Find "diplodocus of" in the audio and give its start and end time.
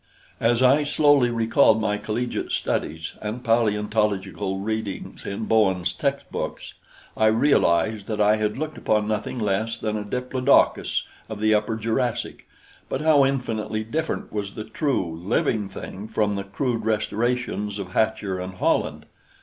10.03-11.39